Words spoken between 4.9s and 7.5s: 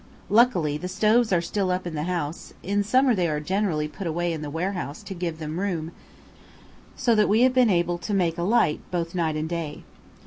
to give them room so that we